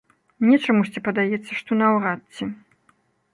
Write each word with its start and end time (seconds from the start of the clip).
Мне 0.45 0.55
чамусьці 0.69 1.03
падаецца, 1.07 1.51
што 1.59 1.79
наўрад 1.83 2.21
ці. 2.35 2.49